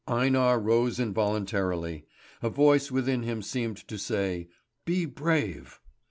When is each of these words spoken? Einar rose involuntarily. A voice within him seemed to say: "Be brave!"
Einar 0.07 0.59
rose 0.59 0.99
involuntarily. 0.99 2.07
A 2.41 2.49
voice 2.49 2.89
within 2.89 3.21
him 3.21 3.43
seemed 3.43 3.77
to 3.87 3.99
say: 3.99 4.49
"Be 4.83 5.05
brave!" 5.05 5.79